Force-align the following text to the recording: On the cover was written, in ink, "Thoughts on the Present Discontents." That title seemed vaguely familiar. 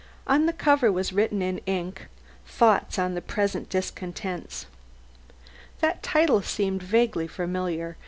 On 0.25 0.47
the 0.47 0.51
cover 0.53 0.91
was 0.91 1.13
written, 1.13 1.43
in 1.43 1.59
ink, 1.67 2.07
"Thoughts 2.47 2.97
on 2.97 3.13
the 3.13 3.21
Present 3.21 3.69
Discontents." 3.69 4.65
That 5.79 6.01
title 6.01 6.41
seemed 6.41 6.81
vaguely 6.81 7.27
familiar. 7.27 7.97